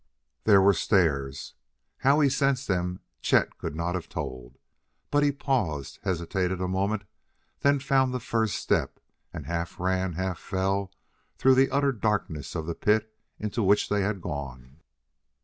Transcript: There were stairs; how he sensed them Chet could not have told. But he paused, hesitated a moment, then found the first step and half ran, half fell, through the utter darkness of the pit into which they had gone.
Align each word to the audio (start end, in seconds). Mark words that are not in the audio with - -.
There 0.45 0.63
were 0.63 0.73
stairs; 0.73 1.53
how 1.97 2.21
he 2.21 2.27
sensed 2.27 2.67
them 2.67 3.01
Chet 3.21 3.59
could 3.59 3.75
not 3.75 3.93
have 3.93 4.09
told. 4.09 4.57
But 5.11 5.21
he 5.21 5.31
paused, 5.31 5.99
hesitated 6.01 6.59
a 6.59 6.67
moment, 6.67 7.03
then 7.59 7.77
found 7.77 8.11
the 8.11 8.19
first 8.19 8.55
step 8.55 8.99
and 9.31 9.45
half 9.45 9.79
ran, 9.79 10.13
half 10.13 10.39
fell, 10.39 10.91
through 11.37 11.53
the 11.53 11.69
utter 11.69 11.91
darkness 11.91 12.55
of 12.55 12.65
the 12.65 12.73
pit 12.73 13.13
into 13.37 13.61
which 13.61 13.89
they 13.89 14.01
had 14.01 14.21
gone. 14.21 14.81